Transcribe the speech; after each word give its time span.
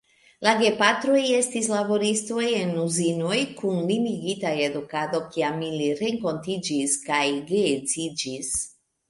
La 0.45 0.51
gepatroj 0.59 1.19
estis 1.39 1.67
laboristoj 1.71 2.45
en 2.59 2.71
uzinoj 2.85 3.37
kun 3.59 3.77
limigita 3.91 4.55
edukado, 4.69 5.21
kiam 5.37 5.61
ili 5.69 5.93
renkontiĝis 6.01 6.99
kaj 7.07 7.23
geedziĝis. 7.55 8.53